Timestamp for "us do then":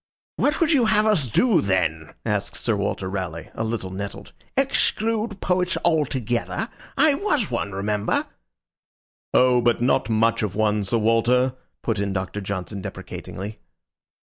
1.05-2.15